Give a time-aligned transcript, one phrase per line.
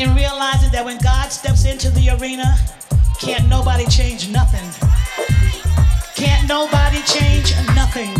[0.00, 2.56] and realizes that when God steps into the arena,
[3.20, 4.64] can't nobody change nothing.
[6.14, 8.14] Can't nobody change nothing.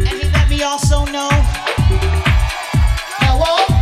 [0.00, 1.30] And he let me also know.
[3.24, 3.75] Hello?